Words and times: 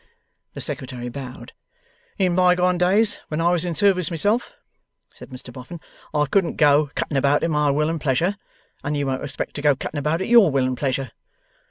The 0.55 0.61
Secretary 0.61 1.09
bowed. 1.09 1.53
'In 2.17 2.33
bygone 2.35 2.79
days, 2.79 3.19
when 3.27 3.39
I 3.39 3.51
was 3.51 3.63
in 3.65 3.75
service 3.75 4.09
myself,' 4.09 4.51
said 5.13 5.29
Mr 5.29 5.53
Boffin, 5.53 5.79
'I 6.11 6.25
couldn't 6.31 6.55
go 6.55 6.89
cutting 6.95 7.17
about 7.17 7.43
at 7.43 7.51
my 7.51 7.69
will 7.69 7.87
and 7.87 8.01
pleasure, 8.01 8.35
and 8.83 8.97
you 8.97 9.05
won't 9.05 9.23
expect 9.23 9.53
to 9.57 9.61
go 9.61 9.75
cutting 9.75 9.99
about 9.99 10.21
at 10.21 10.27
your 10.27 10.49
will 10.49 10.65
and 10.65 10.75
pleasure. 10.75 11.11